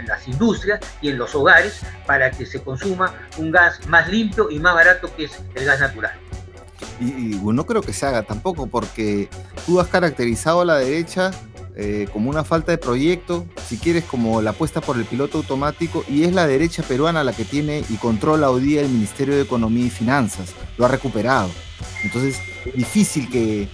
[0.08, 4.60] las industrias y en los hogares para que se consuma un gas más limpio y
[4.60, 6.14] más barato que es el gas natural.
[7.00, 9.30] Y, no creo que se haga tampoco, porque
[9.66, 11.32] tú has caracterizado a la derecha
[11.82, 16.04] eh, como una falta de proyecto, si quieres como la apuesta por el piloto automático,
[16.10, 19.44] y es la derecha peruana la que tiene y controla hoy día el Ministerio de
[19.44, 21.50] Economía y Finanzas, lo ha recuperado.
[22.04, 22.38] Entonces,
[22.76, 23.70] difícil que,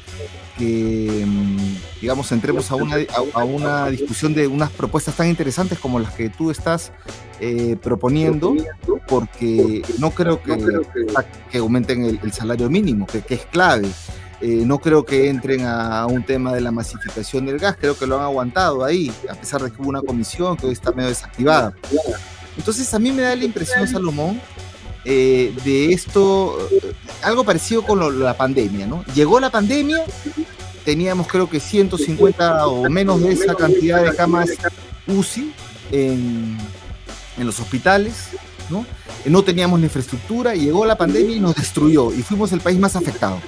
[0.60, 2.98] mm, digamos, entremos a una,
[3.34, 6.92] a, una discusión de unas propuestas tan interesantes como las que tú estás
[7.40, 8.56] eh, proponiendo,
[9.08, 10.56] porque no creo que,
[11.50, 13.90] que aumenten el, salario mínimo, que, que es clave.
[14.48, 18.06] Eh, no creo que entren a un tema de la masificación del gas, creo que
[18.06, 21.10] lo han aguantado ahí, a pesar de que hubo una comisión que hoy está medio
[21.10, 21.74] desactivada.
[22.56, 24.40] Entonces a mí me da la impresión, Salomón,
[25.04, 26.60] eh, de esto,
[27.24, 29.04] algo parecido con la pandemia, ¿no?
[29.16, 30.04] Llegó la pandemia,
[30.84, 34.52] teníamos creo que 150 o menos de esa cantidad de camas
[35.08, 35.56] UCI
[35.92, 36.56] en,
[37.40, 38.28] en los hospitales,
[38.70, 38.86] ¿no?
[39.26, 42.80] No teníamos la infraestructura, y llegó la pandemia y nos destruyó y fuimos el país
[42.80, 43.40] más afectado,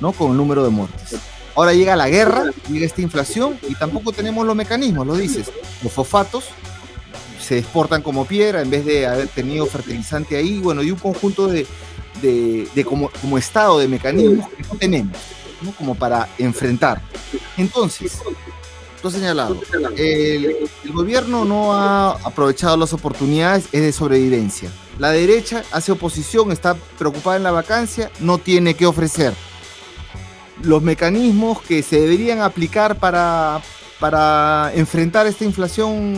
[0.00, 0.12] ¿no?
[0.12, 1.16] Con el número de muertes.
[1.54, 5.50] Ahora llega la guerra, llega esta inflación y tampoco tenemos los mecanismos, lo dices.
[5.82, 6.44] Los fosfatos
[7.40, 11.48] se exportan como piedra en vez de haber tenido fertilizante ahí, bueno, y un conjunto
[11.48, 11.66] de,
[12.22, 15.16] de, como, como, estado de mecanismos que no tenemos,
[15.62, 15.72] ¿no?
[15.72, 17.00] Como para enfrentar.
[17.56, 18.20] Entonces,
[19.02, 19.60] tú señalado,
[19.96, 26.52] el, el gobierno no ha aprovechado las oportunidades, es de sobrevivencia la derecha hace oposición,
[26.52, 29.32] está preocupada en la vacancia, no tiene que ofrecer.
[30.62, 33.62] Los mecanismos que se deberían aplicar para,
[33.98, 36.16] para enfrentar esta inflación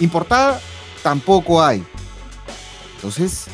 [0.00, 0.60] importada,
[1.04, 1.84] tampoco hay.
[2.96, 3.46] Entonces,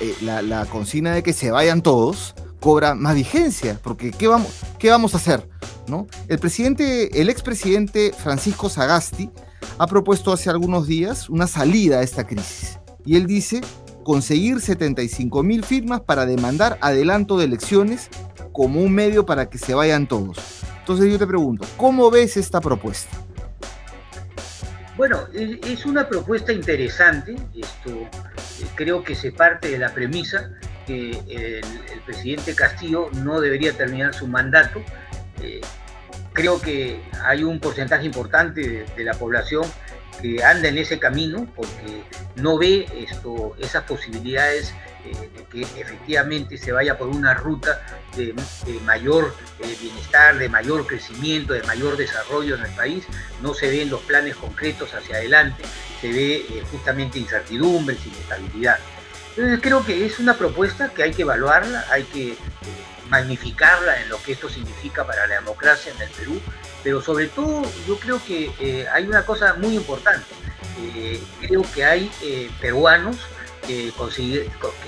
[0.00, 4.90] eh, la, consigna de que se vayan todos cobra más vigencia, porque ¿qué vamos, qué
[4.90, 5.48] vamos a hacer?
[5.88, 6.06] ¿no?
[6.28, 9.30] El presidente, el expresidente Francisco Sagasti
[9.78, 12.78] ha propuesto hace algunos días una salida a esta crisis.
[13.04, 13.60] Y él dice
[14.04, 18.08] conseguir 75 mil firmas para demandar adelanto de elecciones
[18.52, 20.38] como un medio para que se vayan todos.
[20.80, 23.16] Entonces yo te pregunto, ¿cómo ves esta propuesta?
[24.96, 27.36] Bueno, es una propuesta interesante.
[27.54, 28.08] Esto
[28.74, 30.50] creo que se parte de la premisa
[30.88, 34.82] que el, presidente Castillo no debería terminar su mandato.
[35.42, 35.60] Eh,
[36.32, 39.64] creo que hay un porcentaje importante de, la población
[40.22, 42.02] que anda en ese camino porque
[42.36, 44.74] no ve esto, esas posibilidades
[45.04, 47.84] eh, de que efectivamente se vaya por una ruta
[48.16, 48.34] de,
[48.86, 53.04] mayor eh, bienestar, de mayor crecimiento, de mayor desarrollo en el país.
[53.42, 55.62] No se ven los planes concretos hacia adelante,
[56.00, 58.78] se ve justamente incertidumbre, inestabilidad.
[59.60, 62.36] Creo que es una propuesta que hay que evaluarla, hay que
[63.08, 66.40] magnificarla en lo que esto significa para la democracia en el Perú,
[66.82, 70.26] pero sobre todo yo creo que hay una cosa muy importante.
[71.40, 72.10] creo que hay
[72.60, 73.16] peruanos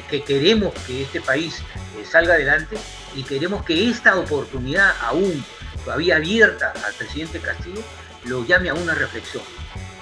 [0.08, 1.62] que, queremos que este país
[1.96, 2.76] eh, salga adelante
[3.14, 5.44] y queremos que esta oportunidad aún
[5.84, 7.82] todavía abierta al presidente Castillo
[8.24, 9.42] lo llame a una reflexión.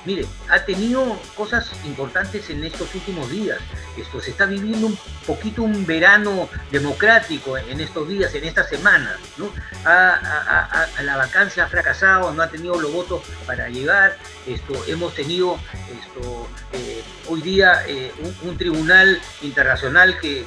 [0.09, 3.59] Mire, ha tenido cosas importantes en estos últimos días.
[3.95, 9.17] Esto se está viviendo un poquito un verano democrático en estos días, en estas semanas.
[9.37, 9.53] ¿no?
[9.85, 14.17] la vacancia ha fracasado, no ha tenido los votos para llegar.
[14.47, 15.59] Esto, hemos tenido
[16.01, 18.11] esto, eh, hoy día eh,
[18.45, 20.47] un, tribunal internacional que,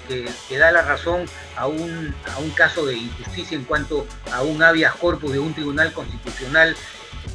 [0.58, 4.95] da la razón a un, a un caso de injusticia en cuanto a un habeas
[4.95, 6.76] corpus de un tribunal constitucional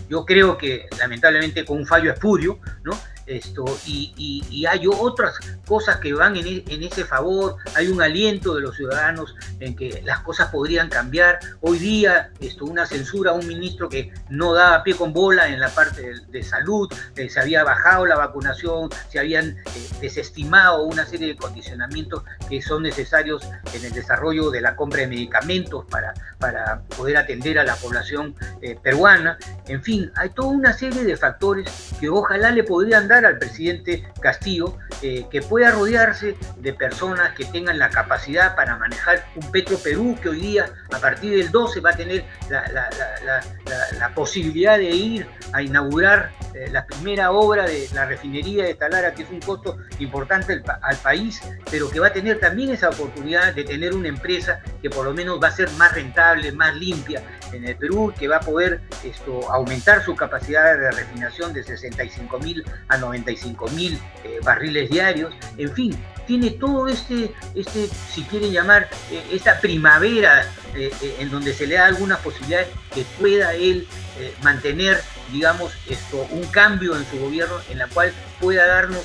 [0.09, 2.93] yo creo que lamentablemente con un fallo espurio, ¿no?
[3.27, 8.55] Esto, y, hay otras cosas que van en, e, en, ese favor, hay un aliento
[8.55, 11.41] de los ciudadanos en que las cosas podrían cambiar.
[11.61, 15.61] Hoy día, esto, una censura a un ministro que no daba pie con bola en
[15.61, 21.05] la parte de, salud, eh, se había bajado la vacunación, se habían eh, desestimado una
[21.05, 26.15] serie de condicionamientos que son necesarios en el desarrollo de la compra de medicamentos para,
[26.39, 29.39] para poder atender a la población eh, peruana.
[29.67, 34.05] En fin, hay toda una serie de factores que ojalá le podrían dar al presidente
[34.21, 39.79] Castillo eh, que pueda rodearse de personas que tengan la capacidad para manejar un Petro
[39.79, 45.27] Perú que hoy día a partir del 12 va a tener la, posibilidad de ir
[45.53, 49.79] a inaugurar eh, la primera obra de la refinería de Talara que es un costo
[49.99, 54.61] importante al, país pero que va a tener también esa oportunidad de tener una empresa
[54.81, 57.23] que por lo menos va a ser más rentable, más limpia
[57.53, 62.39] en el Perú, que va a poder esto, aumentar su capacidad de refinación de 65
[62.39, 68.53] mil a 95 mil eh, barriles diarios, en fin, tiene todo este, este si quieren
[68.53, 73.87] llamar, eh, esta primavera eh, en donde se le da algunas posibilidades que pueda él
[74.43, 74.99] mantener,
[75.31, 79.05] digamos, esto, un cambio en su gobierno en la cual pueda darnos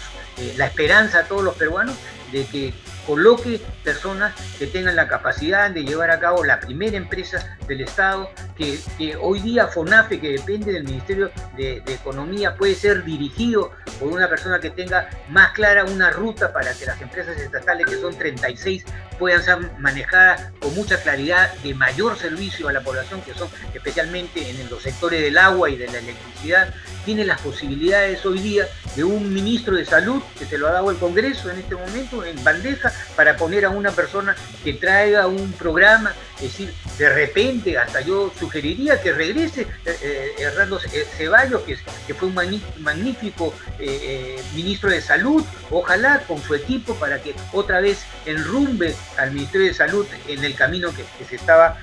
[0.56, 1.96] la esperanza a todos los peruanos
[2.32, 2.74] de que
[3.06, 8.30] coloque personas que tengan la capacidad de llevar a cabo la primera empresa del Estado,
[8.58, 8.80] que,
[9.20, 14.60] hoy día FONAFE, que depende del Ministerio de, Economía, puede ser dirigido por una persona
[14.60, 18.86] que tenga más clara una ruta para que las empresas estatales, que son 36,
[19.20, 24.50] puedan ser manejadas con mucha claridad de mayor servicio a la población, que son especialmente
[24.50, 26.74] en los sectores del agua y de la electricidad,
[27.06, 30.92] tiene las posibilidades hoy día de un ministro de salud que se lo ha dado
[30.92, 35.52] el Congreso en este momento en bandeja para poner a una persona que traiga un
[35.54, 40.80] programa, es decir, de repente hasta yo sugeriría que regrese eh, eh, Hernando
[41.18, 42.36] Ceballos, que, que, fue un
[42.80, 49.32] magnífico eh, ministro de salud, ojalá con su equipo para que otra vez enrumbe al
[49.32, 51.78] Ministerio de Salud en el camino que, se estaba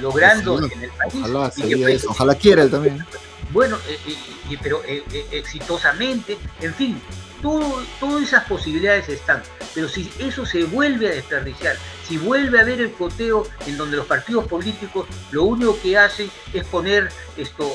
[0.00, 1.14] logrando en el país.
[1.14, 1.52] Ojalá,
[2.08, 3.04] ojalá quiera él también
[3.52, 7.00] bueno, eh, eh, pero eh, exitosamente, en fin,
[7.98, 9.42] todas esas posibilidades están.
[9.74, 11.76] Pero si eso se vuelve a desperdiciar,
[12.06, 16.30] si vuelve a haber el coteo en donde los partidos políticos lo único que hacen
[16.52, 17.10] es poner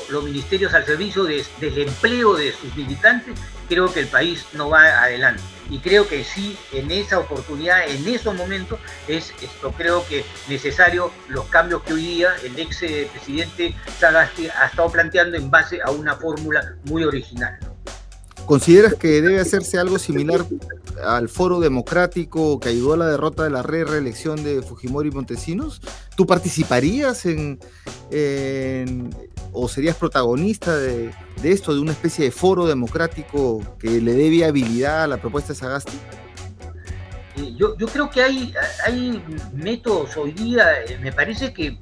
[0.08, 5.02] los ministerios al servicio del empleo de sus militantes, creo que el país no va
[5.02, 5.42] adelante.
[5.70, 11.12] Y creo que sí, en esa oportunidad, en esos momentos, es esto creo que necesario
[11.28, 12.78] los cambios que hoy día el ex
[13.12, 17.58] presidente Sagasti ha estado planteando en base a una fórmula muy original.
[18.50, 20.44] ¿Consideras que debe hacerse algo similar
[21.06, 25.80] al foro democrático que ayudó a la derrota de la reelección de Fujimori Montesinos?
[26.16, 27.60] ¿Tú participarías en,
[29.52, 31.12] o serías protagonista de,
[31.44, 35.58] esto, de una especie de foro democrático que le dé viabilidad a la propuesta de
[35.60, 35.96] Sagasti?
[37.36, 38.52] Eh, yo, creo que hay,
[38.84, 39.22] hay
[39.54, 41.78] métodos hoy día, eh, me parece que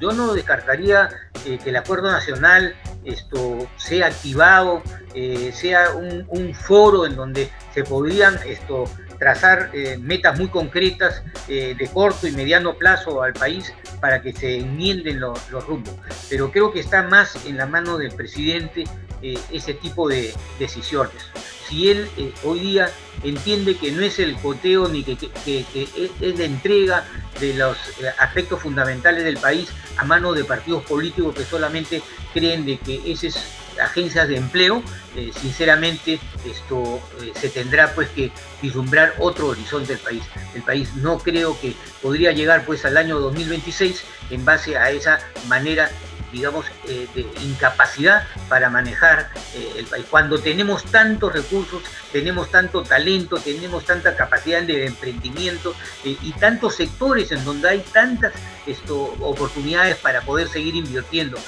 [0.00, 1.08] Yo no descartaría
[1.44, 2.76] eh, que el acuerdo nacional
[3.08, 4.82] esto sea activado,
[5.14, 8.84] eh, sea un, foro en donde se podrían esto,
[9.18, 14.58] trazar eh, metas muy concretas de corto y mediano plazo al país para que se
[14.58, 15.94] enmienden los, los rumbos.
[16.28, 18.84] Pero creo que está más en la mano del presidente
[19.22, 21.24] ese tipo de decisiones
[21.68, 22.90] si él eh, hoy día
[23.22, 27.04] entiende que no es el coteo ni que, es la entrega
[27.40, 32.02] de los eh, aspectos fundamentales del país a manos de partidos políticos que solamente
[32.32, 33.36] creen de que esas
[33.82, 34.82] agencias de empleo,
[35.16, 37.00] eh, sinceramente esto
[37.40, 40.24] se tendrá pues que vislumbrar otro horizonte del país.
[40.54, 45.18] El país no creo que podría llegar pues al año 2026 en base a esa
[45.46, 45.90] manera
[46.32, 50.06] digamos, eh, de incapacidad para manejar eh, el país.
[50.10, 55.74] Cuando tenemos tantos recursos, tenemos tanto talento, tenemos tanta capacidad de emprendimiento
[56.04, 58.32] eh, y tantos sectores en donde hay tantas
[58.66, 61.38] esto, oportunidades para poder seguir invirtiendo.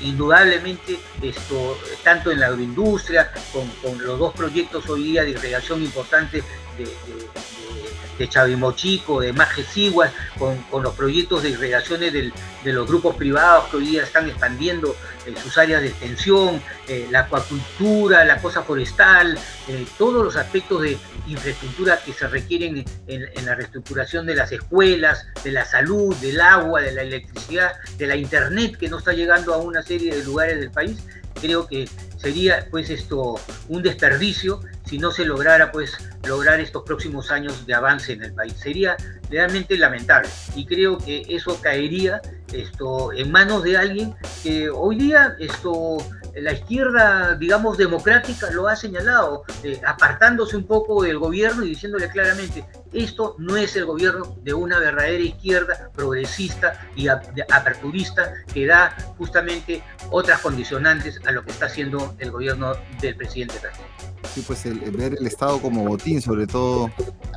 [0.00, 5.82] indudablemente, esto, tanto en la agroindustria, con, con, los dos proyectos hoy día de irrigación
[5.84, 6.42] importantes
[6.76, 7.57] de de
[8.26, 13.86] Chavimochico, de Majesiguas, con, con los proyectos de irrigaciones de los grupos privados que hoy
[13.86, 14.96] día están expandiendo
[15.28, 19.38] eh, sus áreas de extensión, eh, la acuacultura, la cosa forestal,
[19.68, 20.96] eh, todos los aspectos de
[21.26, 26.80] infraestructura que se requieren en, la reestructuración de las escuelas, de la salud, del agua,
[26.80, 30.58] de la electricidad, de la internet que no está llegando a una serie de lugares
[30.58, 30.98] del país,
[31.38, 37.30] creo que sería pues esto un desperdicio si no se lograra pues lograr estos próximos
[37.30, 38.54] años de avance en el país.
[38.54, 38.96] Sería
[39.30, 42.20] realmente lamentable y creo que eso caería
[42.52, 45.98] esto en manos de alguien que hoy día esto
[46.40, 52.08] la izquierda, digamos, democrática lo ha señalado, eh, apartándose un poco del gobierno y diciéndole
[52.08, 58.96] claramente, esto no es el gobierno de una verdadera izquierda progresista y aperturista que da
[59.18, 63.88] justamente otras condicionantes a lo que está haciendo el gobierno del presidente Castillo.
[64.34, 66.90] Sí, pues el, ver el Estado como botín, sobre todo,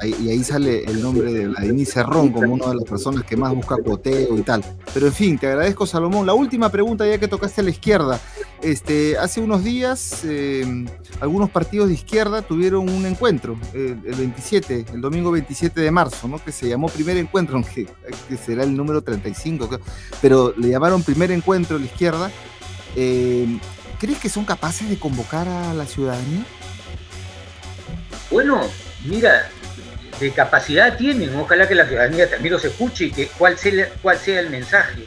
[0.03, 3.53] y ahí sale el nombre de Vladimir Cerrón como una de las personas que más
[3.53, 4.63] busca coteo y tal.
[4.93, 6.25] Pero en fin, te agradezco Salomón.
[6.25, 8.19] La última pregunta ya que tocaste a la izquierda.
[8.61, 10.85] Este, hace unos días eh,
[11.19, 16.43] algunos partidos de izquierda tuvieron un encuentro, el, 27, el domingo 27 de marzo, ¿no?
[16.43, 17.87] que se llamó Primer Encuentro, aunque
[18.27, 19.79] que será el número 35,
[20.21, 22.31] pero le llamaron Primer Encuentro a la izquierda.
[22.95, 23.59] Eh,
[23.99, 26.43] ¿Crees que son capaces de convocar a la ciudadanía?
[28.31, 28.61] Bueno,
[29.05, 29.49] mira,
[30.19, 34.49] de capacidad tienen, ojalá que la ciudadanía también los escuche y que cuál sea, el
[34.49, 35.05] mensaje.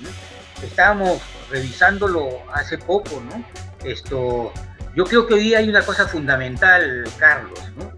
[0.63, 1.21] Estábamos
[1.51, 3.45] revisándolo hace poco, ¿no?
[3.85, 4.53] Esto,
[4.95, 7.94] yo creo que hoy hay una cosa fundamental, Carlos, ¿no?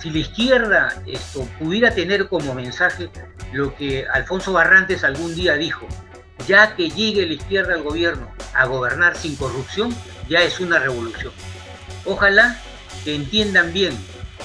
[0.00, 3.10] Si la izquierda esto, pudiera tener como mensaje
[3.52, 5.86] lo que Alfonso Barrantes algún día dijo,
[6.46, 9.94] ya que llegue la izquierda al gobierno a gobernar sin corrupción,
[10.28, 11.32] ya es una revolución.
[12.04, 12.60] Ojalá
[13.04, 13.96] que entiendan bien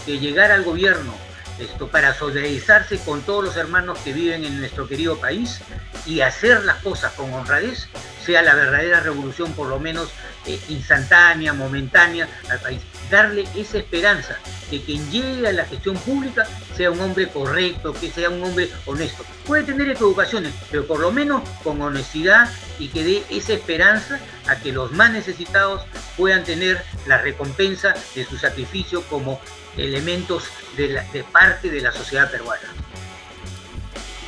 [0.05, 1.13] que llegar al gobierno
[1.59, 5.59] esto para solidarizarse con todos los hermanos que viven en nuestro querido país
[6.05, 7.87] y hacer las cosas con honradez
[8.23, 10.09] sea la verdadera revolución, por lo menos
[10.45, 12.81] eh, instantánea, momentánea al país.
[13.13, 14.39] Darle esa esperanza
[14.71, 18.71] que quien llegue a la gestión pública sea un hombre correcto, que sea un hombre
[18.87, 19.23] honesto.
[19.45, 22.49] Puede tener equivocaciones, pero por lo menos con honestidad
[22.79, 25.83] y que dé esa esperanza a que los más necesitados
[26.17, 29.39] puedan tener la recompensa de su sacrificio como
[29.77, 30.45] elementos
[30.75, 32.67] de, parte de la sociedad peruana.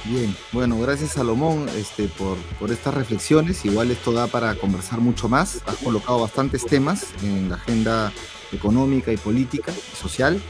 [0.03, 3.65] Bien, bueno, gracias Salomón este, por, por estas reflexiones.
[3.65, 5.63] Igual esto da para conversar mucho más.
[5.65, 8.13] Has colocado bastantes temas en la agenda
[8.51, 10.41] económica y política social.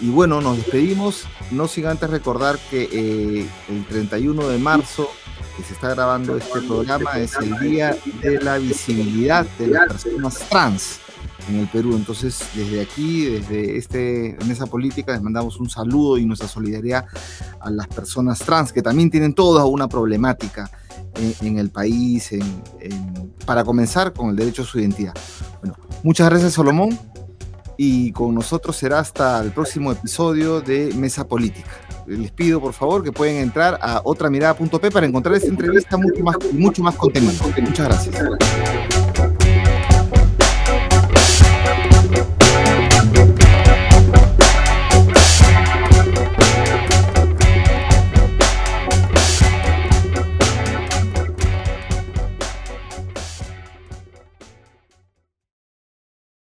[0.00, 5.10] Y bueno, nos despedimos, no sin antes recordar que eh, el 31 de marzo,
[5.56, 10.38] que se está grabando este programa, es el Día de la Visibilidad de las Personas
[10.48, 11.00] Trans
[11.48, 11.96] en el Perú.
[11.96, 17.06] Entonces, desde aquí, desde este, en esa política, les mandamos un saludo y nuestra solidaridad
[17.60, 20.70] a las personas trans, que también tienen toda una problemática
[21.40, 22.30] en, el país,
[23.46, 25.14] para comenzar con el derecho a su identidad.
[25.60, 26.98] Bueno, muchas gracias, Solomón,
[27.76, 31.70] y con nosotros será hasta el próximo episodio de Mesa Política.
[32.06, 36.36] Les pido, por favor, que pueden entrar a otramirada.p para encontrar esta entrevista mucho más,
[36.52, 37.34] mucho más contenido.
[37.60, 38.97] Muchas gracias.